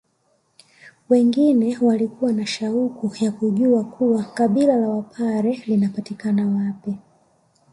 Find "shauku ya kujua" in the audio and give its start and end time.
2.45-3.83